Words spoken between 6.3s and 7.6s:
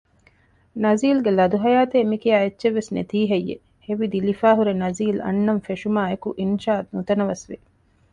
އިންޝާ ނުތަނަވަސްވި